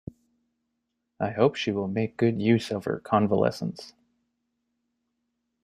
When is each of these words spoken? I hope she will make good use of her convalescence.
I 1.19 1.29
hope 1.29 1.53
she 1.55 1.71
will 1.71 1.87
make 1.87 2.17
good 2.17 2.41
use 2.41 2.71
of 2.71 2.85
her 2.85 2.99
convalescence. 3.01 3.93